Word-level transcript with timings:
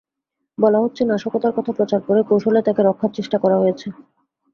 বলা 0.57 0.79
হচ্ছে, 0.83 1.01
নাশকতার 1.05 1.53
কথা 1.57 1.71
প্রচার 1.77 1.99
করে 2.07 2.21
কৌশলে 2.29 2.59
তাঁকে 2.63 2.81
রক্ষার 2.83 3.11
চেষ্টা 3.17 3.37
করা 3.43 3.57
হয়েছে। 3.59 3.87